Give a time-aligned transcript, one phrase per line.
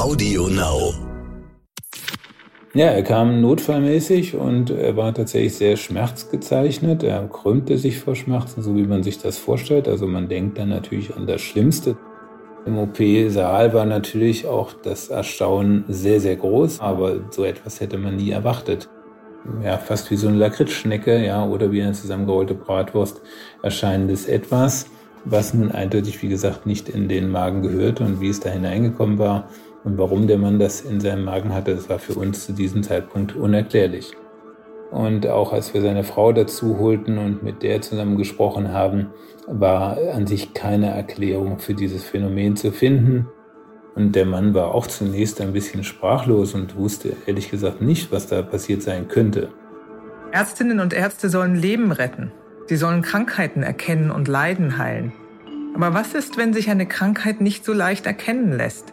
[0.00, 0.94] Audio Now.
[2.72, 7.02] Ja, er kam notfallmäßig und er war tatsächlich sehr schmerzgezeichnet.
[7.02, 9.88] Er krümmte sich vor Schmerzen, so wie man sich das vorstellt.
[9.88, 11.98] Also man denkt dann natürlich an das Schlimmste.
[12.64, 18.16] Im OP-Saal war natürlich auch das Erstaunen sehr, sehr groß, aber so etwas hätte man
[18.16, 18.88] nie erwartet.
[19.62, 23.20] Ja, fast wie so eine Lakritzschnecke, ja, oder wie eine zusammengerollte Bratwurst
[23.62, 24.86] erscheinendes etwas,
[25.26, 29.18] was nun eindeutig, wie gesagt, nicht in den Magen gehörte und wie es da hineingekommen
[29.18, 29.50] war,
[29.84, 32.82] und warum der Mann das in seinem Magen hatte, das war für uns zu diesem
[32.82, 34.12] Zeitpunkt unerklärlich.
[34.90, 39.10] Und auch als wir seine Frau dazu holten und mit der zusammen gesprochen haben,
[39.46, 43.28] war an sich keine Erklärung für dieses Phänomen zu finden.
[43.94, 48.26] Und der Mann war auch zunächst ein bisschen sprachlos und wusste ehrlich gesagt nicht, was
[48.26, 49.48] da passiert sein könnte.
[50.32, 52.32] Ärztinnen und Ärzte sollen Leben retten.
[52.66, 55.12] Sie sollen Krankheiten erkennen und Leiden heilen.
[55.74, 58.92] Aber was ist, wenn sich eine Krankheit nicht so leicht erkennen lässt?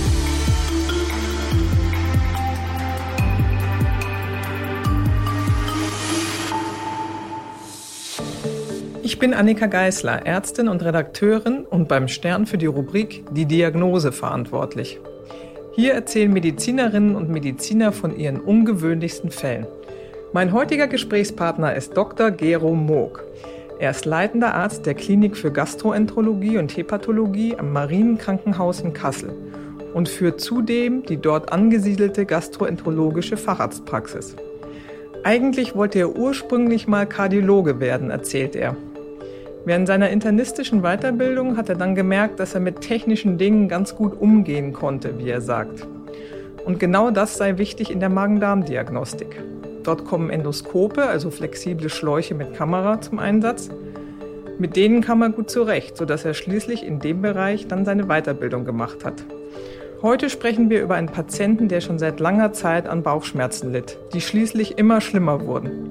[9.21, 14.99] Bin Annika Geißler, Ärztin und Redakteurin und beim Stern für die Rubrik Die Diagnose verantwortlich.
[15.75, 19.67] Hier erzählen Medizinerinnen und Mediziner von ihren ungewöhnlichsten Fällen.
[20.33, 22.31] Mein heutiger Gesprächspartner ist Dr.
[22.31, 23.23] Gero Moog.
[23.77, 29.31] Er ist leitender Arzt der Klinik für Gastroenterologie und Hepatologie am Marienkrankenhaus in Kassel
[29.93, 34.35] und führt zudem die dort angesiedelte gastroenterologische Facharztpraxis.
[35.23, 38.75] Eigentlich wollte er ursprünglich mal Kardiologe werden, erzählt er.
[39.63, 44.19] Während seiner internistischen Weiterbildung hat er dann gemerkt, dass er mit technischen Dingen ganz gut
[44.19, 45.87] umgehen konnte, wie er sagt.
[46.65, 49.39] Und genau das sei wichtig in der Magen-Darm-Diagnostik.
[49.83, 53.69] Dort kommen Endoskope, also flexible Schläuche mit Kamera, zum Einsatz.
[54.57, 58.65] Mit denen kam er gut zurecht, sodass er schließlich in dem Bereich dann seine Weiterbildung
[58.65, 59.23] gemacht hat.
[60.01, 64.21] Heute sprechen wir über einen Patienten, der schon seit langer Zeit an Bauchschmerzen litt, die
[64.21, 65.89] schließlich immer schlimmer wurden.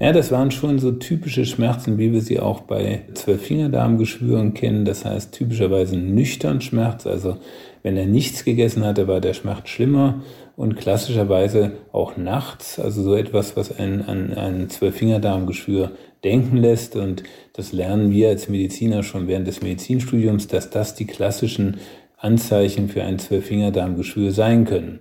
[0.00, 4.84] Ja, das waren schon so typische Schmerzen, wie wir sie auch bei Zwölffingerdarmgeschwüren kennen.
[4.84, 7.04] Das heißt typischerweise nüchtern Schmerz.
[7.04, 7.38] Also
[7.82, 10.22] wenn er nichts gegessen hatte, war der Schmerz schlimmer
[10.54, 12.78] und klassischerweise auch nachts.
[12.78, 15.90] Also so etwas, was ein, an ein Zwölffingerdarmgeschwür
[16.22, 16.94] denken lässt.
[16.94, 21.78] Und das lernen wir als Mediziner schon während des Medizinstudiums, dass das die klassischen
[22.16, 25.00] Anzeichen für ein Zwölffingerdarmgeschwür sein können.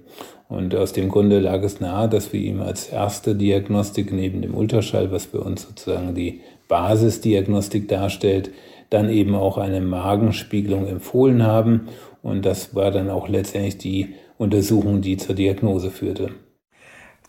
[0.50, 4.56] Und aus dem Grunde lag es nahe, dass wir ihm als erste Diagnostik neben dem
[4.56, 8.52] Ultraschall, was für uns sozusagen die Basisdiagnostik darstellt,
[8.90, 11.90] dann eben auch eine Magenspiegelung empfohlen haben.
[12.24, 16.32] Und das war dann auch letztendlich die Untersuchung, die zur Diagnose führte.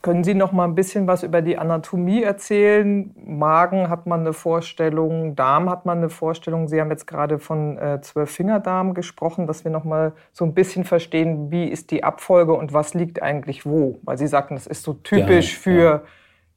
[0.09, 3.15] Können Sie noch mal ein bisschen was über die Anatomie erzählen?
[3.27, 6.67] Magen hat man eine Vorstellung, Darm hat man eine Vorstellung.
[6.67, 10.85] Sie haben jetzt gerade von äh, Zwölffingerdarm gesprochen, dass wir noch mal so ein bisschen
[10.85, 13.99] verstehen, wie ist die Abfolge und was liegt eigentlich wo?
[14.03, 16.03] Weil Sie sagten, das ist so typisch ja, für ja.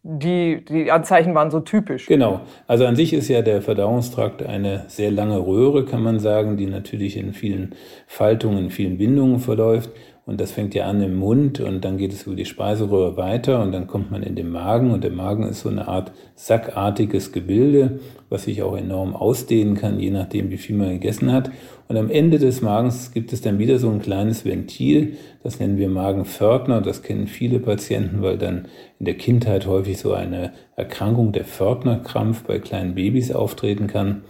[0.03, 2.07] Die, die Anzeichen waren so typisch.
[2.07, 2.41] Genau.
[2.66, 6.66] Also an sich ist ja der Verdauungstrakt eine sehr lange Röhre, kann man sagen, die
[6.66, 7.75] natürlich in vielen
[8.07, 9.91] Faltungen, in vielen Bindungen verläuft.
[10.25, 13.61] Und das fängt ja an im Mund und dann geht es über die Speiseröhre weiter
[13.61, 17.31] und dann kommt man in den Magen und der Magen ist so eine Art sackartiges
[17.31, 17.99] Gebilde,
[18.29, 21.49] was sich auch enorm ausdehnen kann, je nachdem, wie viel man gegessen hat.
[21.87, 25.77] Und am Ende des Magens gibt es dann wieder so ein kleines Ventil, das nennen
[25.77, 26.81] wir Magenpförtner.
[26.81, 28.67] Das kennen viele Patienten, weil dann
[28.99, 34.21] in der Kindheit häufig so eine Erkrankung der Pförtnerkrampf bei kleinen Babys auftreten kann.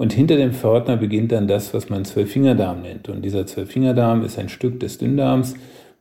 [0.00, 3.10] Und hinter dem Pförtner beginnt dann das, was man Zwölffingerdarm nennt.
[3.10, 5.56] Und dieser Zwölffingerdarm ist ein Stück des Dünndarms.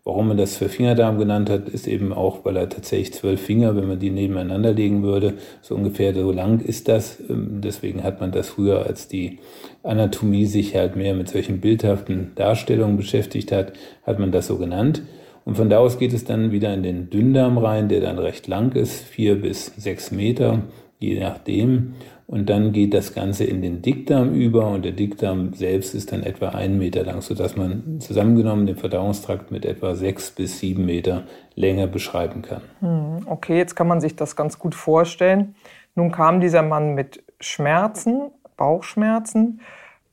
[0.06, 3.90] Warum man das Zwölffingerdarm genannt hat, ist eben auch, weil er tatsächlich zwölf Finger, wenn
[3.90, 7.22] man die nebeneinander legen würde, so ungefähr so lang ist das.
[7.30, 9.40] Ähm, deswegen hat man das früher, als die
[9.84, 13.74] Anatomie sich halt mehr mit solchen bildhaften Darstellungen beschäftigt hat,
[14.04, 15.02] hat man das so genannt.
[15.44, 18.48] Und von da aus geht es dann wieder in den Dünndarm rein, der dann recht
[18.48, 20.62] lang ist, vier bis sechs Meter,
[21.00, 21.96] je nachdem.
[22.28, 26.22] Und dann geht das Ganze in den Dickdarm über und der Dickdarm selbst ist dann
[26.22, 31.24] etwa einen Meter lang, sodass man zusammengenommen den Verdauungstrakt mit etwa sechs bis sieben Meter
[31.56, 32.62] Länge beschreiben kann.
[32.82, 35.56] Hm, okay, jetzt kann man sich das ganz gut vorstellen.
[35.96, 39.62] Nun kam dieser Mann mit Schmerzen, Bauchschmerzen.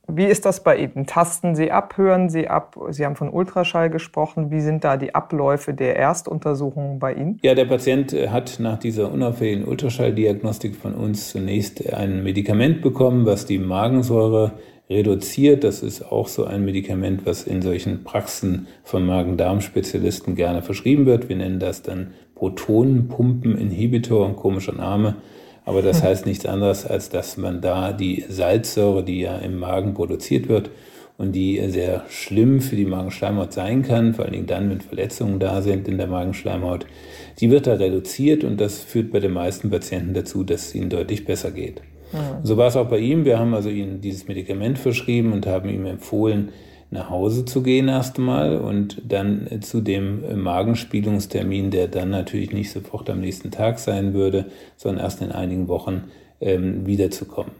[0.09, 1.05] Wie ist das bei Ihnen?
[1.05, 2.77] Tasten Sie ab, hören Sie ab?
[2.91, 4.51] Sie haben von Ultraschall gesprochen.
[4.51, 7.39] Wie sind da die Abläufe der Erstuntersuchungen bei Ihnen?
[7.41, 13.45] Ja, der Patient hat nach dieser unauffälligen Ultraschalldiagnostik von uns zunächst ein Medikament bekommen, was
[13.45, 14.53] die Magensäure
[14.89, 15.65] reduziert.
[15.65, 21.27] Das ist auch so ein Medikament, was in solchen Praxen von Magen-Darm-Spezialisten gerne verschrieben wird.
[21.27, 25.15] Wir nennen das dann Protonenpumpeninhibitor, ein komischer Name.
[25.67, 29.93] Aber das heißt nichts anderes, als dass man da die Salzsäure, die ja im Magen
[29.95, 30.69] produziert wird
[31.17, 35.39] und die sehr schlimm für die Magenschleimhaut sein kann, vor allen Dingen dann, wenn Verletzungen
[35.39, 36.85] da sind in der Magenschleimhaut,
[37.41, 40.89] die wird da reduziert und das führt bei den meisten Patienten dazu, dass es ihnen
[40.89, 41.81] deutlich besser geht.
[42.13, 42.45] Mhm.
[42.45, 43.25] So war es auch bei ihm.
[43.25, 46.53] Wir haben also ihm dieses Medikament verschrieben und haben ihm empfohlen,
[46.89, 53.09] nach Hause zu gehen erstmal und dann zu dem Magenspielungstermin, der dann natürlich nicht sofort
[53.09, 54.45] am nächsten Tag sein würde,
[54.77, 56.05] sondern erst in einigen Wochen
[56.39, 57.51] ähm, wiederzukommen.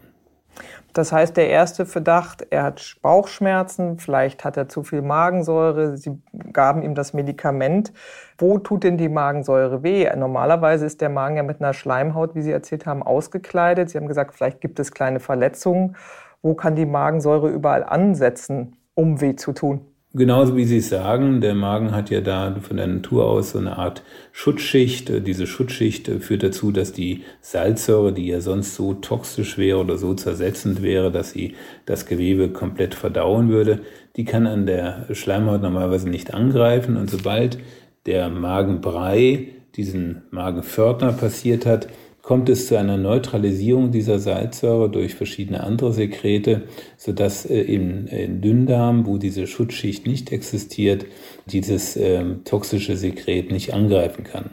[0.94, 6.18] Das heißt, der erste Verdacht, er hat Bauchschmerzen, vielleicht hat er zu viel Magensäure, Sie
[6.52, 7.92] gaben ihm das Medikament.
[8.38, 10.08] Wo tut denn die Magensäure weh?
[10.16, 13.90] Normalerweise ist der Magen ja mit einer Schleimhaut, wie Sie erzählt haben, ausgekleidet.
[13.90, 15.94] Sie haben gesagt, vielleicht gibt es kleine Verletzungen.
[16.40, 18.77] Wo kann die Magensäure überall ansetzen?
[18.98, 19.80] Um weh zu tun.
[20.12, 23.58] Genauso wie Sie es sagen, der Magen hat ja da von der Natur aus so
[23.58, 24.02] eine Art
[24.32, 25.12] Schutzschicht.
[25.24, 30.14] Diese Schutzschicht führt dazu, dass die Salzsäure, die ja sonst so toxisch wäre oder so
[30.14, 31.54] zersetzend wäre, dass sie
[31.86, 33.82] das Gewebe komplett verdauen würde,
[34.16, 36.96] die kann an der Schleimhaut normalerweise nicht angreifen.
[36.96, 37.58] Und sobald
[38.06, 41.86] der Magenbrei diesen Magenpförtner passiert hat,
[42.28, 46.64] kommt es zu einer Neutralisierung dieser Salzsäure durch verschiedene andere Sekrete,
[46.98, 51.06] sodass äh, im, im Dünndarm, wo diese Schutzschicht nicht existiert,
[51.46, 54.50] dieses äh, toxische Sekret nicht angreifen kann.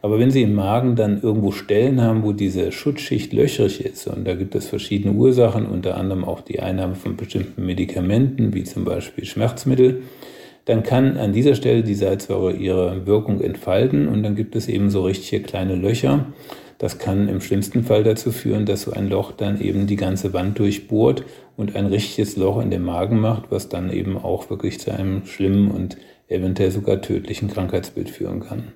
[0.00, 4.26] Aber wenn Sie im Magen dann irgendwo Stellen haben, wo diese Schutzschicht löchrig ist, und
[4.26, 8.86] da gibt es verschiedene Ursachen, unter anderem auch die Einnahme von bestimmten Medikamenten, wie zum
[8.86, 10.00] Beispiel Schmerzmittel,
[10.64, 14.88] dann kann an dieser Stelle die Salzsäure ihre Wirkung entfalten und dann gibt es eben
[14.88, 16.24] so richtige kleine Löcher.
[16.78, 20.32] Das kann im schlimmsten Fall dazu führen, dass so ein Loch dann eben die ganze
[20.32, 21.24] Wand durchbohrt
[21.56, 25.26] und ein richtiges Loch in den Magen macht, was dann eben auch wirklich zu einem
[25.26, 25.98] schlimmen und
[26.28, 28.72] eventuell sogar tödlichen Krankheitsbild führen kann.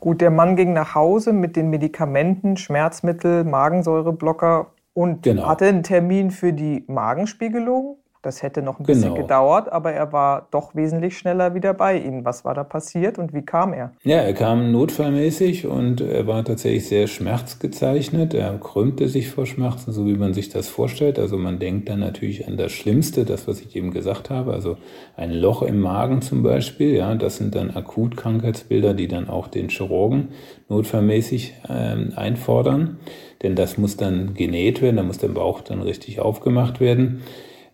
[0.00, 5.46] Gut, der Mann ging nach Hause mit den Medikamenten, Schmerzmittel, Magensäureblocker und genau.
[5.46, 7.96] hatte einen Termin für die Magenspiegelung.
[8.22, 9.22] Das hätte noch ein bisschen genau.
[9.22, 12.22] gedauert, aber er war doch wesentlich schneller wieder bei Ihnen.
[12.26, 13.92] Was war da passiert und wie kam er?
[14.02, 18.34] Ja, er kam notfallmäßig und er war tatsächlich sehr schmerzgezeichnet.
[18.34, 21.18] Er krümmte sich vor Schmerzen, so wie man sich das vorstellt.
[21.18, 24.52] Also man denkt dann natürlich an das Schlimmste, das, was ich eben gesagt habe.
[24.52, 24.76] Also
[25.16, 26.94] ein Loch im Magen zum Beispiel.
[26.94, 30.28] Ja, das sind dann Akutkrankheitsbilder, die dann auch den Chirurgen
[30.68, 32.98] notfallmäßig äh, einfordern.
[33.42, 37.22] Denn das muss dann genäht werden, da muss der Bauch dann richtig aufgemacht werden.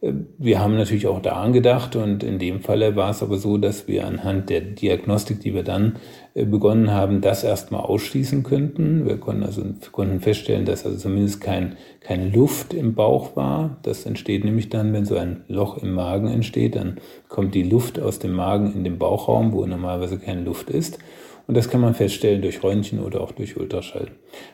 [0.02, 3.88] Wir haben natürlich auch daran gedacht und in dem Falle war es aber so, dass
[3.88, 5.96] wir anhand der Diagnostik, die wir dann
[6.34, 9.06] äh, begonnen haben, das erstmal ausschließen könnten.
[9.06, 9.62] Wir konnten also
[9.92, 13.78] konnten feststellen, dass also zumindest kein, keine Luft im Bauch war.
[13.84, 16.98] Das entsteht nämlich dann, wenn so ein Loch im Magen entsteht, dann
[17.28, 20.98] kommt die Luft aus dem Magen in den Bauchraum, wo normalerweise keine Luft ist.
[21.46, 24.08] Und das kann man feststellen durch Röntgen oder auch durch Ultraschall.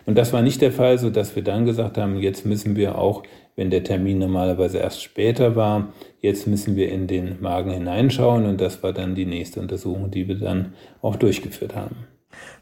[0.04, 2.98] Und das war nicht der Fall, so dass wir dann gesagt haben, jetzt müssen wir
[2.98, 3.22] auch,
[3.56, 8.46] wenn der Termin normalerweise erst später war, jetzt müssen wir in den Magen hineinschauen.
[8.46, 12.08] Und das war dann die nächste Untersuchung, die wir dann auch durchgeführt haben.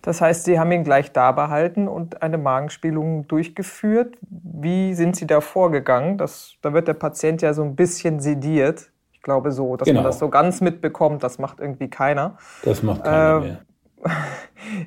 [0.03, 4.17] Das heißt, Sie haben ihn gleich da behalten und eine Magenspielung durchgeführt.
[4.23, 6.19] Wie sind Sie da vorgegangen?
[6.19, 8.91] Das, da wird der Patient ja so ein bisschen sediert.
[9.13, 10.01] Ich glaube so, dass genau.
[10.01, 12.39] man das so ganz mitbekommt, das macht irgendwie keiner.
[12.65, 13.61] Das macht keiner äh, mehr.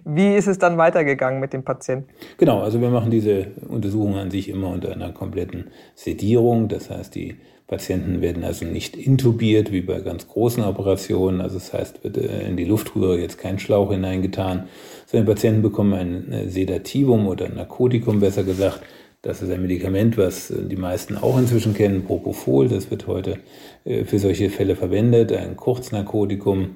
[0.05, 2.09] Wie ist es dann weitergegangen mit dem Patienten?
[2.37, 6.67] Genau, also wir machen diese Untersuchung an sich immer unter einer kompletten Sedierung.
[6.67, 7.35] Das heißt, die
[7.67, 11.41] Patienten werden also nicht intubiert wie bei ganz großen Operationen.
[11.41, 14.67] Also das heißt, wird äh, in die Luftröhre jetzt kein Schlauch hineingetan,
[15.05, 18.81] sondern die Patienten bekommen ein Sedativum oder ein Narkotikum, besser gesagt.
[19.21, 22.67] Das ist ein Medikament, was die meisten auch inzwischen kennen, Propofol.
[22.67, 23.39] Das wird heute
[23.85, 26.75] äh, für solche Fälle verwendet, ein Kurznarkotikum.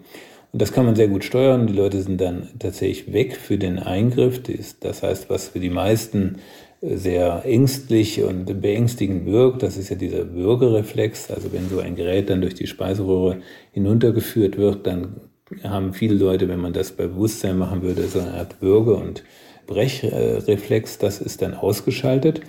[0.58, 1.68] Das kann man sehr gut steuern.
[1.68, 4.42] Die Leute sind dann tatsächlich weg für den Eingriff.
[4.80, 6.38] Das heißt, was für die meisten
[6.82, 11.30] äh, sehr ängstlich und beängstigend wirkt, das ist ja dieser Würgereflex.
[11.30, 15.22] Also wenn so ein Gerät dann durch die Speiseröhre hinuntergeführt wird, dann
[15.64, 19.24] haben viele Leute, wenn man das bei Bewusstsein machen würde, so eine Art Würge- und
[19.68, 22.42] Brechreflex, das ist dann ausgeschaltet.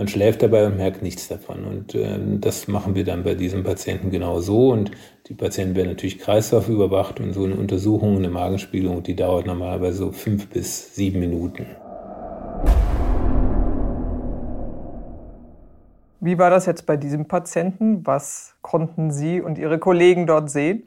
[0.00, 1.64] Man schläft dabei und merkt nichts davon.
[1.64, 4.68] Und äh, das machen wir dann bei diesem Patienten genau so.
[4.68, 4.92] Und
[5.26, 10.12] die Patienten werden natürlich kreislaufüberwacht und so eine Untersuchung, eine Magenspielung, die dauert normalerweise so
[10.12, 11.66] fünf bis sieben Minuten.
[16.20, 18.06] Wie war das jetzt bei diesem Patienten?
[18.06, 20.84] Was konnten Sie und Ihre Kollegen dort sehen?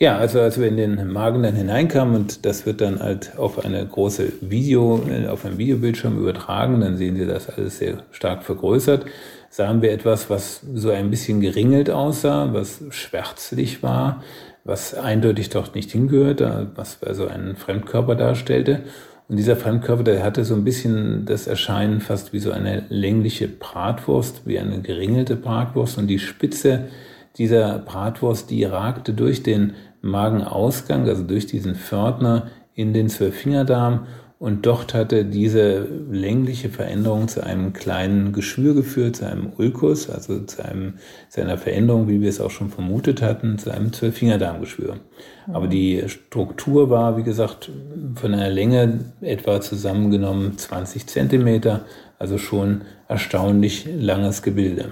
[0.00, 3.64] Ja, also als wir in den Magen dann hineinkamen und das wird dann halt auf
[3.64, 9.06] eine große Video, auf einem Videobildschirm übertragen, dann sehen Sie das alles sehr stark vergrößert,
[9.50, 14.24] sahen wir etwas, was so ein bisschen geringelt aussah, was schwärzlich war,
[14.64, 16.42] was eindeutig dort nicht hingehört,
[16.74, 18.80] was also einen Fremdkörper darstellte.
[19.28, 23.46] Und dieser Fremdkörper, der hatte so ein bisschen das Erscheinen fast wie so eine längliche
[23.46, 26.86] Bratwurst, wie eine geringelte Bratwurst und die Spitze
[27.36, 34.06] dieser Bratwurst, die ragte durch den Magenausgang, also durch diesen Pförtner in den Zwölffingerdarm
[34.44, 40.40] und dort hatte diese längliche Veränderung zu einem kleinen Geschwür geführt, zu einem Ulkus, also
[40.40, 40.94] zu, einem,
[41.30, 44.96] zu einer Veränderung, wie wir es auch schon vermutet hatten, zu einem Zwölffingerdarmgeschwür.
[45.50, 47.70] Aber die Struktur war, wie gesagt,
[48.16, 51.86] von einer Länge etwa zusammengenommen 20 Zentimeter,
[52.18, 54.90] also schon erstaunlich langes Gebilde.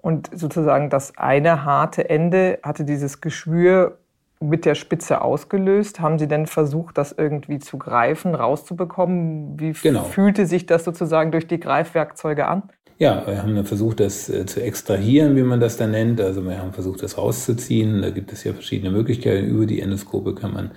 [0.00, 3.98] Und sozusagen das eine harte Ende hatte dieses Geschwür
[4.40, 6.00] mit der Spitze ausgelöst.
[6.00, 9.58] Haben Sie denn versucht, das irgendwie zu greifen, rauszubekommen?
[9.58, 10.04] Wie genau.
[10.04, 12.62] fühlte sich das sozusagen durch die Greifwerkzeuge an?
[13.00, 16.20] Ja, wir haben versucht, das äh, zu extrahieren, wie man das dann nennt.
[16.20, 18.02] Also wir haben versucht, das rauszuziehen.
[18.02, 19.46] Da gibt es ja verschiedene Möglichkeiten.
[19.46, 20.72] Über die Endoskope kann man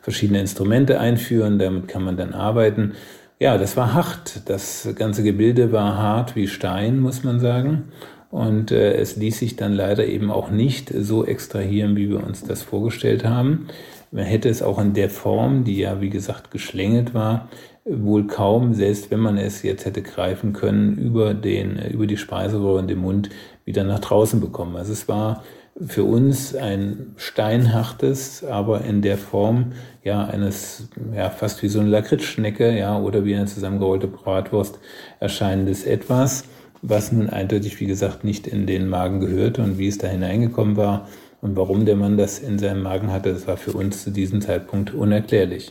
[0.00, 1.58] verschiedene Instrumente einführen.
[1.58, 2.92] Damit kann man dann arbeiten.
[3.40, 4.48] Ja, das war hart.
[4.48, 7.88] Das ganze Gebilde war hart wie Stein, muss man sagen.
[8.34, 12.42] Und äh, es ließ sich dann leider eben auch nicht so extrahieren, wie wir uns
[12.42, 13.68] das vorgestellt haben.
[14.10, 17.48] Man hätte es auch in der Form, die ja wie gesagt geschlängelt war,
[17.84, 22.80] wohl kaum, selbst wenn man es jetzt hätte greifen können, über, den, über die Speiseröhre
[22.80, 23.30] und den Mund
[23.64, 24.74] wieder nach draußen bekommen.
[24.74, 25.44] Also es war
[25.86, 31.88] für uns ein steinhartes, aber in der Form ja eines ja fast wie so eine
[31.88, 34.80] Lakritzschnecke ja oder wie eine zusammengerollte Bratwurst
[35.20, 36.42] erscheinendes etwas
[36.86, 40.76] was nun eindeutig, wie gesagt, nicht in den Magen gehörte und wie es da hineingekommen
[40.76, 41.08] war
[41.40, 44.40] und warum der Mann das in seinem Magen hatte, das war für uns zu diesem
[44.40, 45.70] Zeitpunkt unerklärlich.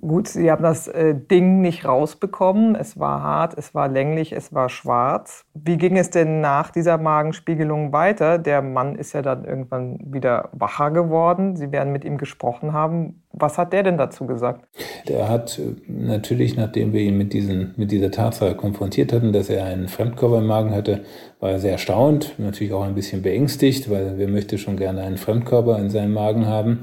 [0.00, 2.74] Gut, Sie haben das äh, Ding nicht rausbekommen.
[2.74, 5.44] Es war hart, es war länglich, es war schwarz.
[5.52, 8.38] Wie ging es denn nach dieser Magenspiegelung weiter?
[8.38, 11.54] Der Mann ist ja dann irgendwann wieder wacher geworden.
[11.54, 13.22] Sie werden mit ihm gesprochen haben.
[13.32, 14.66] Was hat der denn dazu gesagt?
[15.08, 19.48] Der hat äh, natürlich, nachdem wir ihn mit, diesen, mit dieser Tatsache konfrontiert hatten, dass
[19.48, 21.04] er einen Fremdkörper im Magen hatte,
[21.38, 25.16] war er sehr erstaunt, natürlich auch ein bisschen beängstigt, weil wer möchte schon gerne einen
[25.16, 26.80] Fremdkörper in seinem Magen haben.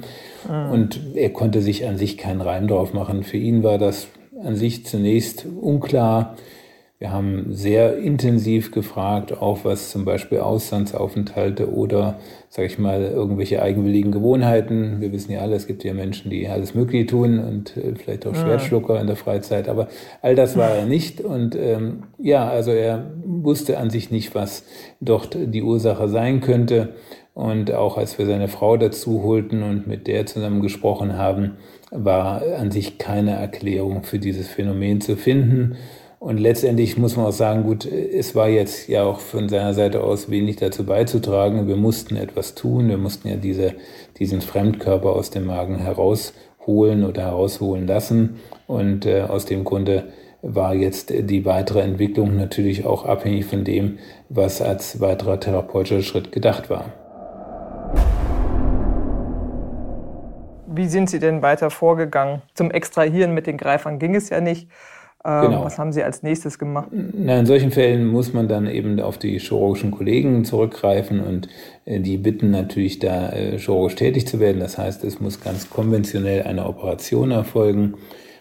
[0.50, 0.72] Mhm.
[0.72, 3.24] Und er konnte sich an sich keinen Reim drauf machen.
[3.24, 4.08] Für ihn war das
[4.42, 6.36] an sich zunächst unklar,
[7.00, 13.62] wir haben sehr intensiv gefragt, auch was zum Beispiel Auslandsaufenthalte oder, sag ich mal, irgendwelche
[13.62, 15.00] eigenwilligen Gewohnheiten.
[15.00, 18.26] Wir wissen ja alle, es gibt ja Menschen, die alles Mögliche tun und äh, vielleicht
[18.26, 19.70] auch Schwertschlucker in der Freizeit.
[19.70, 19.90] Aber
[20.24, 21.22] all das war er nicht.
[21.22, 24.64] Und ähm, ja, also er wusste an sich nicht, was
[25.00, 26.96] dort die Ursache sein könnte.
[27.36, 31.58] Und auch als wir seine Frau dazu holten und mit der zusammen gesprochen haben,
[31.92, 35.78] war an sich keine Erklärung für dieses Phänomen zu finden.
[36.20, 40.02] Und letztendlich muss man auch sagen, gut, es war jetzt ja auch von seiner Seite
[40.04, 41.68] aus wenig dazu beizutragen.
[41.68, 42.90] Wir mussten etwas tun.
[42.90, 43.76] Wir mussten ja diese,
[44.18, 48.40] diesen Fremdkörper aus dem Magen herausholen oder herausholen lassen.
[48.66, 50.06] Und äh, aus dem Grunde
[50.42, 56.32] war jetzt die weitere Entwicklung natürlich auch abhängig von dem, was als weiterer therapeutischer Schritt
[56.32, 56.86] gedacht war.
[60.66, 62.42] Wie sind Sie denn weiter vorgegangen?
[62.54, 64.68] Zum Extrahieren mit den Greifern ging es ja nicht.
[65.28, 65.66] Ähm, genau.
[65.66, 66.88] Was haben Sie als nächstes gemacht?
[66.92, 71.50] Na, in solchen Fällen muss man dann eben auf die chirurgischen Kollegen zurückgreifen und
[71.84, 74.62] äh, die bitten natürlich da äh, chirurgisch tätig zu werden.
[74.62, 77.96] Das heißt, es muss ganz konventionell eine Operation erfolgen.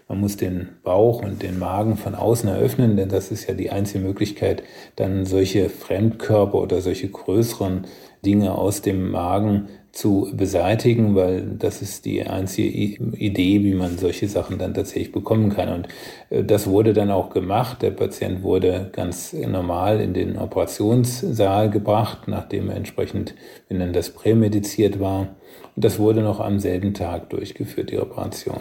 [0.09, 3.71] Man muss den Bauch und den Magen von außen eröffnen, denn das ist ja die
[3.71, 4.63] einzige Möglichkeit,
[4.95, 7.87] dann solche Fremdkörper oder solche größeren
[8.25, 9.67] Dinge aus dem Magen
[9.97, 15.51] zu beseitigen, weil das ist die einzige Idee, wie man solche Sachen dann tatsächlich bekommen
[15.51, 15.73] kann.
[15.73, 15.89] Und
[16.31, 17.83] äh, das wurde dann auch gemacht.
[17.83, 23.35] Der Patient wurde ganz normal in den Operationssaal gebracht, nachdem er entsprechend,
[23.69, 25.29] wenn dann das prämediziert war.
[25.75, 28.61] Und das wurde noch am selben Tag durchgeführt, die Operation.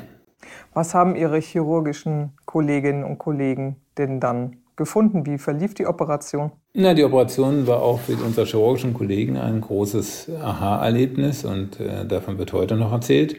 [0.74, 5.26] Was haben Ihre chirurgischen Kolleginnen und Kollegen denn dann gefunden?
[5.26, 6.52] Wie verlief die Operation?
[6.74, 12.38] Na, die Operation war auch für unsere chirurgischen Kollegen ein großes Aha-Erlebnis und äh, davon
[12.38, 13.38] wird heute noch erzählt,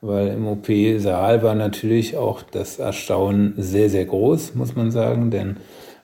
[0.00, 5.56] weil im OP-Saal war natürlich auch das Erstaunen sehr, sehr groß, muss man sagen, denn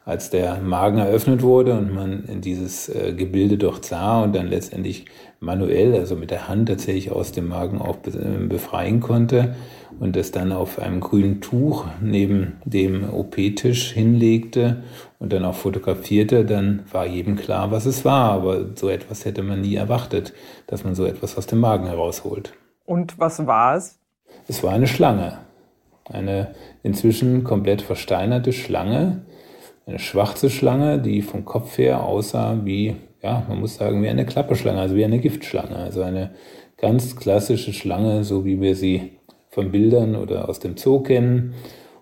[0.05, 5.07] als der Magen eröffnet wurde und man dieses äh, Gebilde dort sah und dann letztendlich
[5.39, 9.55] manuell, also mit der Hand tatsächlich aus dem Magen auch befreien konnte
[10.03, 14.83] und es dann auf einem grünen Tuch neben dem OP-Tisch hinlegte
[15.21, 18.33] und dann auch fotografierte, dann war jedem klar, was es war.
[18.33, 20.33] Aber so etwas hätte man nie erwartet,
[20.67, 22.53] dass man so etwas aus dem Magen herausholt.
[22.85, 24.01] Und was war es?
[24.49, 25.39] Es war eine Schlange.
[26.11, 29.23] Eine inzwischen komplett versteinerte Schlange,
[29.87, 34.27] eine schwarze Schlange, die vom Kopf her aussah wie, ja, man muss sagen, wie eine
[34.27, 35.77] Klapperschlange, also wie eine Giftschlange.
[35.77, 36.33] Also eine
[36.77, 39.13] ganz klassische Schlange, so wie wir sie
[39.53, 41.55] von Bildern oder aus dem Zoo kennen.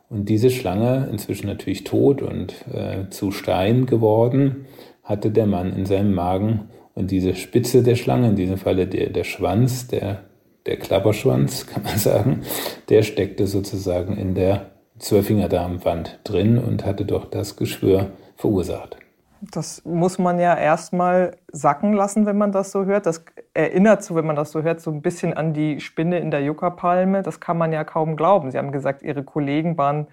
[0.09, 4.67] Und diese Schlange, inzwischen natürlich tot und äh, zu Stein geworden,
[5.03, 6.71] hatte der Mann in seinem Magen.
[6.95, 10.23] Und diese Spitze der Schlange, in diesem Falle der, der Schwanz, der,
[10.67, 12.43] der Klapperschwanz, kann man sagen,
[12.89, 18.97] der steckte sozusagen in der Zwölffingerdarmwand drin und hatte doch das Geschwür verursacht.
[19.43, 23.07] Das muss man ja erstmal sacken lassen, wenn man das so hört.
[23.07, 26.31] Das erinnert so, wenn man das so hört, so ein bisschen an die Spinne in
[26.31, 27.23] der Juckerpalme.
[27.23, 28.51] Das kann man ja kaum glauben.
[28.51, 30.09] Sie haben gesagt, Ihre Kollegen waren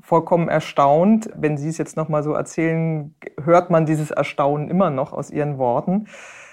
[0.00, 1.28] vollkommen erstaunt.
[1.34, 5.58] Wenn Sie es jetzt nochmal so erzählen, hört man dieses Erstaunen immer noch aus Ihren
[5.58, 6.06] Worten.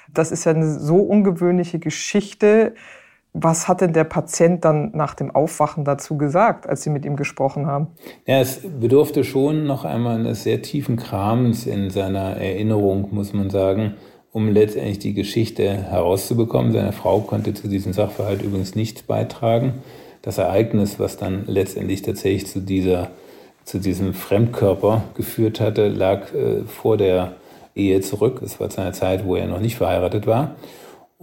[0.09, 2.75] Das ist ja eine so ungewöhnliche Geschichte.
[3.35, 7.15] Was hat denn der Patient dann nach dem Aufwachen dazu gesagt, als Sie mit ihm
[7.15, 7.87] gesprochen haben?
[8.27, 13.49] Ja, es bedurfte schon noch einmal eines sehr tiefen Krams in seiner Erinnerung, muss man
[13.49, 13.95] sagen,
[14.31, 16.73] um letztendlich die Geschichte herauszubekommen.
[16.73, 19.81] Seine Frau konnte zu diesem Sachverhalt übrigens nichts beitragen.
[20.21, 23.09] Das Ereignis, was dann letztendlich tatsächlich zu dieser,
[23.65, 27.33] zu diesem Fremdkörper geführt hatte, lag äh, vor der
[27.75, 28.41] Ehe zurück.
[28.43, 30.55] Es war zu einer Zeit, wo er noch nicht verheiratet war.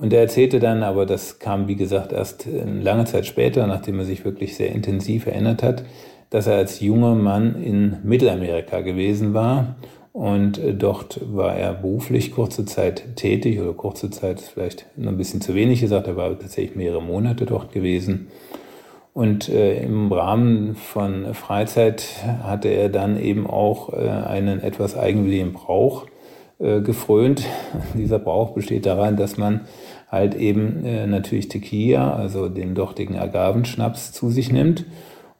[0.01, 4.07] Und er erzählte dann, aber das kam, wie gesagt, erst lange Zeit später, nachdem er
[4.07, 5.85] sich wirklich sehr intensiv erinnert hat,
[6.31, 9.77] dass er als junger Mann in Mittelamerika gewesen war.
[10.13, 15.13] Und äh, dort war er beruflich kurze Zeit tätig oder kurze Zeit ist vielleicht noch
[15.13, 16.07] ein bisschen zu wenig gesagt.
[16.07, 18.29] Er war tatsächlich mehrere Monate dort gewesen.
[19.13, 22.07] Und äh, im Rahmen von Freizeit
[22.43, 26.07] hatte er dann eben auch äh, einen etwas eigenwilligen Brauch
[26.59, 27.43] äh, gefrönt.
[27.95, 29.63] Dieser Brauch besteht daran, dass man
[30.11, 34.85] halt eben äh, natürlich Tequila, also den dortigen Agavenschnaps, zu sich nimmt.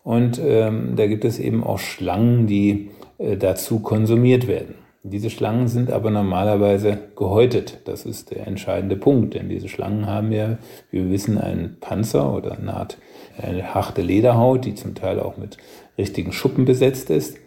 [0.03, 4.77] Und ähm, da gibt es eben auch Schlangen, die äh, dazu konsumiert werden.
[5.03, 7.81] Diese Schlangen sind aber normalerweise gehäutet.
[7.87, 10.59] Das ist der entscheidende Punkt, denn diese Schlangen haben ja,
[10.91, 12.99] wie wir wissen, einen Panzer oder eine Art
[13.43, 15.57] eine harte Lederhaut, die zum Teil auch mit
[15.97, 17.39] richtigen Schuppen besetzt ist.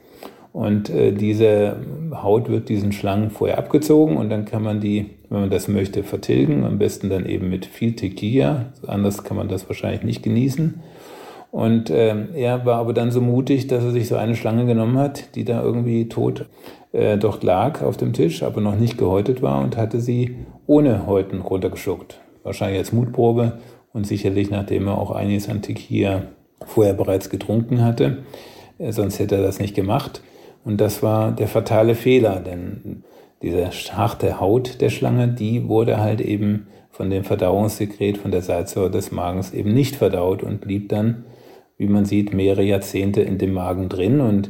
[0.52, 1.78] Und äh, diese
[2.14, 6.04] Haut wird diesen Schlangen vorher abgezogen und dann kann man die, wenn man das möchte,
[6.04, 6.64] vertilgen.
[6.64, 8.68] Am besten dann eben mit viel Tequila.
[8.86, 10.80] Anders kann man das wahrscheinlich nicht genießen.
[11.50, 14.98] Und äh, er war aber dann so mutig, dass er sich so eine Schlange genommen
[14.98, 16.46] hat, die da irgendwie tot
[16.92, 20.36] äh, dort lag auf dem Tisch, aber noch nicht gehäutet war und hatte sie
[20.68, 22.20] ohne Häuten runtergeschluckt.
[22.44, 23.60] Wahrscheinlich als Mutprobe
[23.92, 26.24] und sicherlich nachdem er auch einiges an Tequila
[26.64, 28.20] vorher bereits getrunken hatte.
[28.78, 30.22] Äh, sonst hätte er das nicht gemacht.
[30.64, 33.04] Und das war der fatale Fehler, denn
[33.44, 38.90] diese harte Haut der Schlange, die wurde halt eben von dem Verdauungssekret, von der Salzsäure
[38.90, 41.26] des Magens eben nicht verdaut und blieb dann,
[41.78, 44.22] wie man sieht, mehrere Jahrzehnte in dem Magen drin.
[44.22, 44.50] Und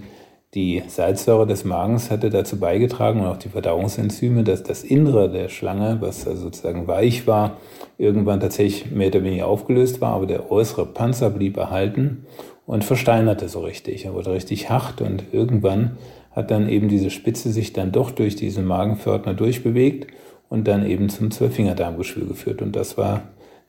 [0.54, 5.50] die Salzsäure des Magens hatte dazu beigetragen und auch die Verdauungsenzyme, dass das Innere der
[5.50, 7.58] Schlange, was also sozusagen weich war,
[7.98, 12.28] irgendwann tatsächlich mehr oder weniger aufgelöst war, aber der äußere Panzer blieb erhalten
[12.68, 14.06] und versteinerte so richtig.
[14.06, 15.98] Er wurde richtig hart und irgendwann
[16.36, 20.08] hat dann eben diese Spitze sich dann doch durch diesen Magenpförtner durchbewegt
[20.50, 22.62] und dann eben zum Zwölffingerdarmgeschwür geführt.
[22.62, 23.24] Und das war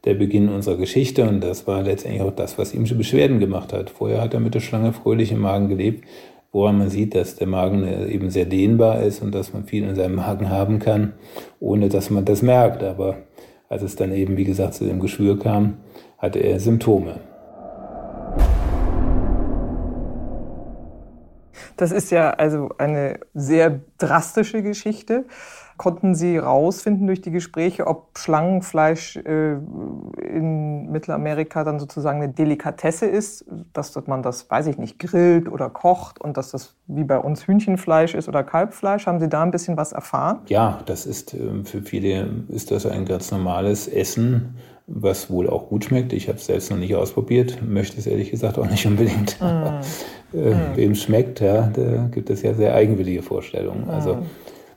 [0.05, 3.91] der Beginn unserer Geschichte und das war letztendlich auch das, was ihm Beschwerden gemacht hat.
[3.91, 6.05] Vorher hat er mit der Schlange fröhlich im Magen gelebt,
[6.53, 9.95] woran man sieht, dass der Magen eben sehr dehnbar ist und dass man viel in
[9.95, 11.15] seinem Magen haben kann,
[11.59, 12.83] ohne dass man das merkt.
[12.83, 13.17] Aber
[13.69, 15.79] als es dann eben, wie gesagt, zu dem Geschwür kam,
[16.19, 17.21] hatte er Symptome.
[21.77, 25.25] Das ist ja also eine sehr drastische Geschichte.
[25.77, 29.55] Konnten Sie herausfinden durch die Gespräche, ob Schlangenfleisch äh,
[30.23, 35.71] in Mittelamerika dann sozusagen eine Delikatesse ist, dass man das, weiß ich nicht, grillt oder
[35.71, 39.07] kocht und dass das wie bei uns Hühnchenfleisch ist oder Kalbfleisch?
[39.07, 40.41] Haben Sie da ein bisschen was erfahren?
[40.47, 44.57] Ja, das ist ähm, für viele ist das ein ganz normales Essen
[44.87, 46.13] was wohl auch gut schmeckt.
[46.13, 49.41] Ich habe es selbst noch nicht ausprobiert, möchte es ehrlich gesagt auch nicht unbedingt.
[49.41, 49.45] Mm.
[49.45, 49.81] Aber,
[50.35, 50.77] äh, mm.
[50.77, 53.87] Wem es schmeckt, ja, da gibt es ja sehr eigenwillige Vorstellungen.
[53.87, 53.91] Mm.
[53.91, 54.19] Also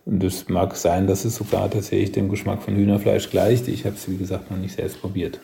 [0.10, 3.67] das mag sein, dass es sogar tatsächlich dem Geschmack von Hühnerfleisch gleicht.
[3.67, 5.41] Ich habe es, wie gesagt, noch nicht selbst probiert.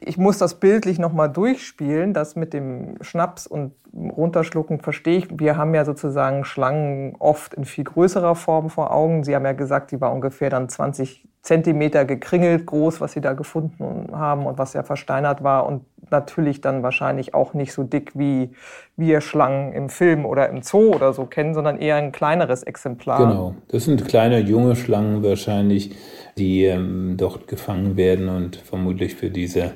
[0.00, 2.14] Ich muss das bildlich nochmal durchspielen.
[2.14, 5.28] Das mit dem Schnaps und Runterschlucken verstehe ich.
[5.38, 9.24] Wir haben ja sozusagen Schlangen oft in viel größerer Form vor Augen.
[9.24, 13.32] Sie haben ja gesagt, die war ungefähr dann 20 Zentimeter gekringelt groß, was Sie da
[13.32, 15.66] gefunden haben und was ja versteinert war.
[15.66, 18.50] Und natürlich dann wahrscheinlich auch nicht so dick, wie
[18.96, 23.18] wir Schlangen im Film oder im Zoo oder so kennen, sondern eher ein kleineres Exemplar.
[23.18, 25.96] Genau, das sind kleine junge Schlangen wahrscheinlich,
[26.36, 29.72] die ähm, dort gefangen werden und vermutlich für diese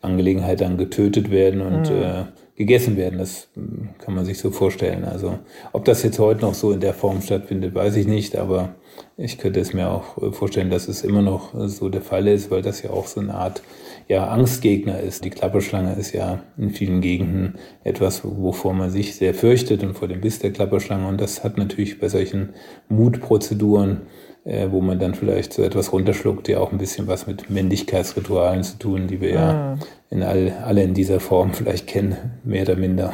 [0.00, 2.02] Angelegenheit dann getötet werden und mhm.
[2.02, 2.24] äh,
[2.58, 3.18] gegessen werden.
[3.18, 5.04] Das hm, kann man sich so vorstellen.
[5.04, 5.38] Also
[5.72, 8.74] ob das jetzt heute noch so in der Form stattfindet, weiß ich nicht, aber
[9.16, 12.50] ich könnte es mir auch äh, vorstellen, dass es immer noch so der Fall ist,
[12.50, 13.62] weil das ja auch so eine Art
[14.08, 15.24] ja, Angstgegner ist.
[15.24, 20.08] Die Klapperschlange ist ja in vielen Gegenden etwas, wovor man sich sehr fürchtet und vor
[20.08, 21.06] dem Biss der Klapperschlange.
[21.06, 22.50] Und das hat natürlich bei solchen
[22.88, 24.02] Mutprozeduren
[24.48, 28.62] äh, wo man dann vielleicht so etwas runterschluckt, ja auch ein bisschen was mit Männlichkeitsritualen
[28.62, 29.78] zu tun, die wir ja ah.
[30.08, 33.12] in all, alle in dieser Form vielleicht kennen, mehr oder minder.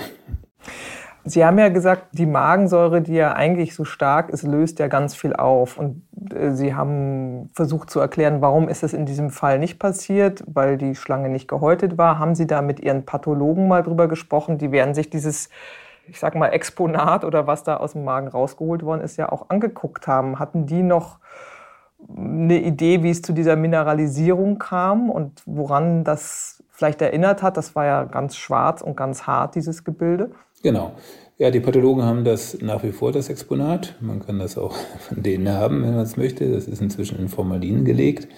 [1.25, 5.17] Sie haben ja gesagt, die Magensäure, die ja eigentlich so stark ist, löst ja ganz
[5.17, 5.77] viel auf.
[5.77, 10.45] Und äh, Sie haben versucht zu erklären, warum ist es in diesem Fall nicht passiert,
[10.47, 12.21] weil die Schlange nicht gehäutet war.
[12.21, 14.59] Haben Sie da mit Ihren Pathologen mal drüber gesprochen?
[14.59, 15.49] Die werden sich dieses
[16.09, 19.51] ich sag mal, Exponat oder was da aus dem Magen rausgeholt worden ist, ja auch
[19.51, 20.39] angeguckt haben.
[20.39, 21.19] Hatten die noch
[22.15, 27.57] eine Idee, wie es zu dieser Mineralisierung kam und woran das vielleicht erinnert hat?
[27.57, 30.31] Das war ja ganz schwarz und ganz hart, dieses Gebilde.
[30.63, 30.93] Genau.
[31.37, 33.97] Ja, die Pathologen haben das nach wie vor, das Exponat.
[34.01, 34.75] Man kann das auch
[35.09, 36.51] von denen haben, wenn man es möchte.
[36.51, 38.29] Das ist inzwischen in Formalin gelegt.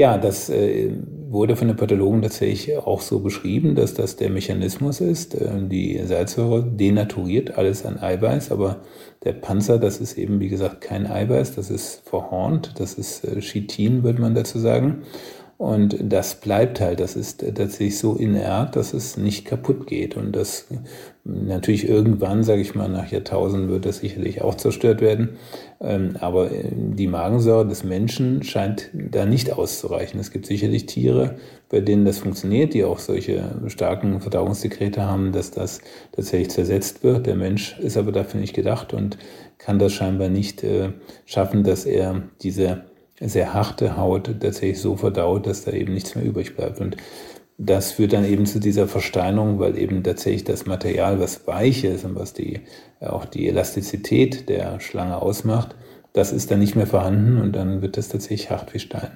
[0.00, 0.92] Ja, das äh,
[1.28, 5.34] wurde von den Pathologen tatsächlich auch so beschrieben, dass das der Mechanismus ist.
[5.34, 8.80] Äh, die Salzsäure denaturiert alles an Eiweiß, aber
[9.24, 13.40] der Panzer, das ist eben, wie gesagt, kein Eiweiß, das ist verhornt, das ist äh,
[13.40, 15.02] Chitin, würde man dazu sagen.
[15.60, 20.16] Und das bleibt halt, das ist tatsächlich so inert, dass es nicht kaputt geht.
[20.16, 20.68] Und das
[21.24, 25.36] natürlich irgendwann, sage ich mal, nach Jahrtausenden wird das sicherlich auch zerstört werden.
[25.82, 30.18] Ähm, aber äh, die Magensäure des Menschen scheint da nicht auszureichen.
[30.18, 31.36] Es gibt sicherlich Tiere,
[31.68, 37.26] bei denen das funktioniert, die auch solche starken Verdauungssekrete haben, dass das tatsächlich zersetzt wird.
[37.26, 39.18] Der Mensch ist aber dafür nicht gedacht und
[39.58, 40.92] kann das scheinbar nicht äh,
[41.26, 42.84] schaffen, dass er diese
[43.28, 46.80] sehr harte Haut tatsächlich so verdaut, dass da eben nichts mehr übrig bleibt.
[46.80, 46.96] Und
[47.58, 52.04] das führt dann eben zu dieser Versteinerung, weil eben tatsächlich das Material, was weich ist
[52.04, 52.60] und was die,
[53.00, 55.76] auch die Elastizität der Schlange ausmacht,
[56.14, 59.10] das ist dann nicht mehr vorhanden und dann wird das tatsächlich hart wie Stein.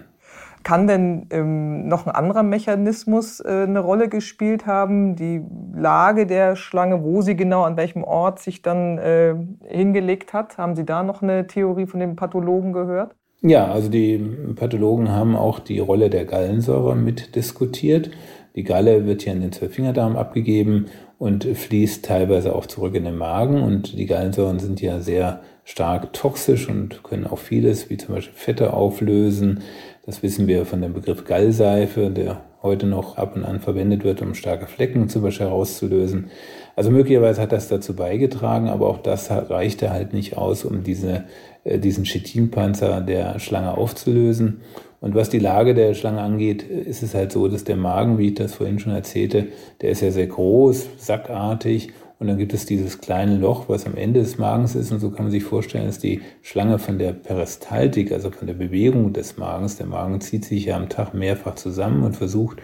[0.62, 5.14] Kann denn ähm, noch ein anderer Mechanismus äh, eine Rolle gespielt haben?
[5.14, 5.42] Die
[5.74, 9.34] Lage der Schlange, wo sie genau an welchem Ort sich dann äh,
[9.66, 10.56] hingelegt hat?
[10.56, 13.14] Haben Sie da noch eine Theorie von den Pathologen gehört?
[13.40, 14.18] Ja, also die
[14.54, 18.10] Pathologen haben auch die Rolle der Gallensäure mitdiskutiert.
[18.56, 20.86] Die Galle wird ja in den Zwölffingerdarm abgegeben
[21.18, 23.62] und fließt teilweise auch zurück in den Magen.
[23.62, 28.34] Und die Gallensäuren sind ja sehr stark toxisch und können auch vieles, wie zum Beispiel
[28.34, 29.62] Fette auflösen.
[30.06, 34.22] Das wissen wir von dem Begriff Gallseife, der heute noch ab und an verwendet wird,
[34.22, 36.30] um starke Flecken zum Beispiel herauszulösen.
[36.74, 41.24] Also möglicherweise hat das dazu beigetragen, aber auch das reichte halt nicht aus, um diese,
[41.62, 44.62] äh, diesen Chitinpanzer der Schlange aufzulösen.
[45.00, 48.28] Und was die Lage der Schlange angeht, ist es halt so, dass der Magen, wie
[48.28, 49.48] ich das vorhin schon erzählte,
[49.82, 53.96] der ist ja sehr groß, sackartig und dann gibt es dieses kleine Loch, was am
[53.96, 54.92] Ende des Magens ist.
[54.92, 58.54] Und so kann man sich vorstellen, dass die Schlange von der Peristaltik, also von der
[58.54, 62.58] Bewegung des Magens, der Magen zieht sich ja am Tag mehrfach zusammen und versucht,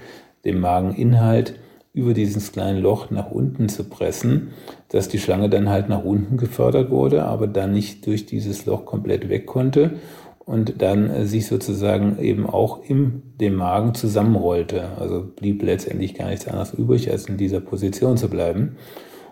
[0.45, 1.55] den Mageninhalt
[1.93, 4.53] über dieses kleine Loch nach unten zu pressen,
[4.89, 8.85] dass die Schlange dann halt nach unten gefördert wurde, aber dann nicht durch dieses Loch
[8.85, 9.97] komplett weg konnte
[10.39, 14.89] und dann äh, sich sozusagen eben auch im dem Magen zusammenrollte.
[14.99, 18.77] Also blieb letztendlich gar nichts anderes übrig, als in dieser Position zu bleiben.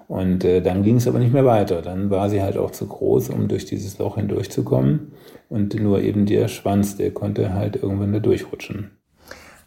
[0.08, 1.82] Und äh, dann ging es aber nicht mehr weiter.
[1.82, 5.12] Dann war sie halt auch zu groß, um durch dieses Loch hindurchzukommen.
[5.50, 8.90] Und nur eben der Schwanz, der konnte halt irgendwann da durchrutschen.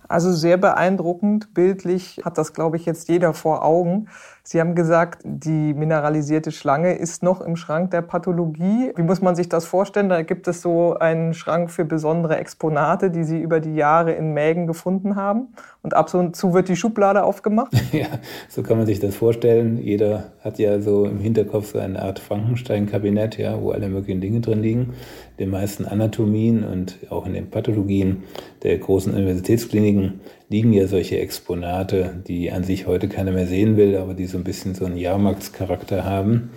[0.08, 4.10] Also sehr beeindruckend, bildlich hat das, glaube ich, jetzt jeder vor Augen.
[4.43, 8.91] Sie haben gesagt, die mineralisierte Schlange ist noch im Schrank der Pathologie.
[8.95, 10.10] Wie muss man sich das vorstellen?
[10.10, 14.34] Da gibt es so einen Schrank für besondere Exponate, die Sie über die Jahre in
[14.34, 15.49] Mägen gefunden haben.
[15.84, 17.71] Und ab und zu wird die Schublade aufgemacht?
[17.91, 18.08] Ja,
[18.47, 19.77] so kann man sich das vorstellen.
[19.77, 24.39] Jeder hat ja so im Hinterkopf so eine Art Frankenstein-Kabinett, ja, wo alle möglichen Dinge
[24.39, 24.93] drin liegen.
[25.39, 28.23] Den meisten Anatomien und auch in den Pathologien
[28.63, 33.95] der großen Universitätskliniken liegen ja solche Exponate, die an sich heute keiner mehr sehen will,
[33.95, 36.51] aber die so ein bisschen so einen Jahrmarktscharakter haben.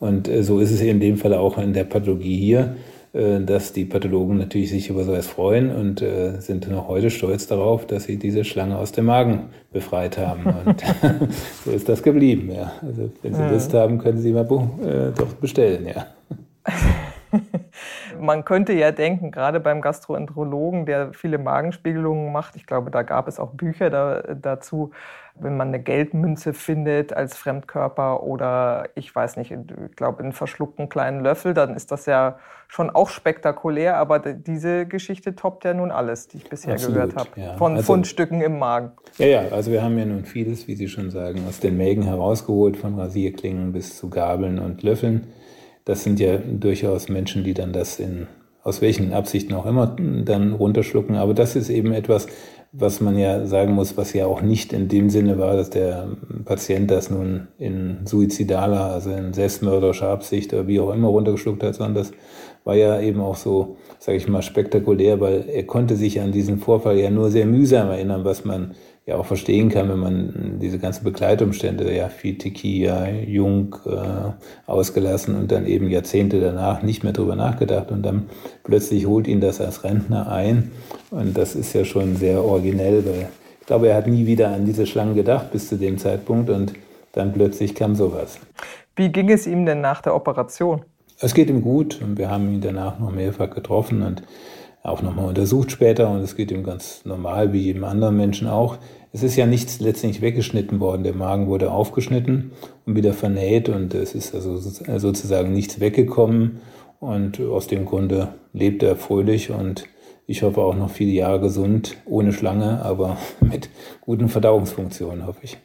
[0.00, 2.76] Und äh, so ist es in dem Fall auch in der Pathologie hier.
[3.12, 7.46] äh, dass die Pathologen natürlich sich über sowas freuen und äh, sind noch heute stolz
[7.46, 10.44] darauf, dass sie diese Schlange aus dem Magen befreit haben.
[10.44, 10.82] Und
[11.64, 12.72] so ist das geblieben, ja.
[12.82, 16.08] Also wenn Sie Lust haben, können Sie mal doch bestellen, ja.
[18.26, 23.28] Man könnte ja denken, gerade beim Gastroenterologen, der viele Magenspiegelungen macht, ich glaube, da gab
[23.28, 24.90] es auch Bücher da, dazu,
[25.38, 30.88] wenn man eine Geldmünze findet als Fremdkörper oder ich weiß nicht, ich glaube, einen verschluckten
[30.88, 33.96] kleinen Löffel, dann ist das ja schon auch spektakulär.
[33.96, 37.56] Aber diese Geschichte toppt ja nun alles, die ich bisher Absolut, gehört habe, ja.
[37.56, 38.92] von also, Fundstücken im Magen.
[39.18, 42.02] Ja, ja, also wir haben ja nun vieles, wie Sie schon sagen, aus den Mägen
[42.02, 45.28] herausgeholt, von Rasierklingen bis zu Gabeln und Löffeln
[45.86, 48.26] das sind ja durchaus Menschen, die dann das in,
[48.62, 51.14] aus welchen Absichten auch immer, dann runterschlucken.
[51.14, 52.26] Aber das ist eben etwas,
[52.72, 56.08] was man ja sagen muss, was ja auch nicht in dem Sinne war, dass der
[56.44, 61.76] Patient das nun in suizidaler, also in selbstmörderischer Absicht oder wie auch immer runtergeschluckt hat,
[61.76, 62.12] sondern das
[62.64, 66.58] war ja eben auch so, sage ich mal, spektakulär, weil er konnte sich an diesen
[66.58, 68.74] Vorfall ja nur sehr mühsam erinnern, was man
[69.06, 75.36] ja auch verstehen kann, wenn man diese ganzen Begleitumstände, ja, Fitiki, ja, Jung äh, ausgelassen
[75.36, 78.28] und dann eben Jahrzehnte danach nicht mehr drüber nachgedacht und dann
[78.64, 80.72] plötzlich holt ihn das als Rentner ein
[81.10, 83.28] und das ist ja schon sehr originell, weil
[83.60, 86.72] ich glaube, er hat nie wieder an diese Schlangen gedacht bis zu dem Zeitpunkt und
[87.12, 88.38] dann plötzlich kam sowas.
[88.96, 90.82] Wie ging es ihm denn nach der Operation?
[91.20, 94.22] Es geht ihm gut und wir haben ihn danach noch mehrfach getroffen und
[94.86, 98.78] auch nochmal untersucht später und es geht ihm ganz normal, wie jedem anderen Menschen auch.
[99.12, 101.02] Es ist ja nichts letztendlich weggeschnitten worden.
[101.02, 102.52] Der Magen wurde aufgeschnitten
[102.84, 106.60] und wieder vernäht und es ist also sozusagen nichts weggekommen
[107.00, 109.86] und aus dem Grunde lebt er fröhlich und
[110.26, 113.70] ich hoffe auch noch viele Jahre gesund, ohne Schlange, aber mit
[114.00, 115.58] guten Verdauungsfunktionen, hoffe ich.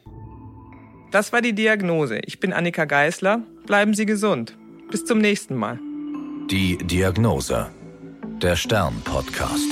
[1.11, 2.19] Das war die Diagnose.
[2.25, 3.41] Ich bin Annika Geißler.
[3.65, 4.57] Bleiben Sie gesund.
[4.89, 5.77] Bis zum nächsten Mal.
[6.49, 7.67] Die Diagnose
[8.41, 9.71] der Stern-Podcast.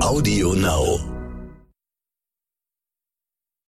[0.00, 1.07] Audio Now.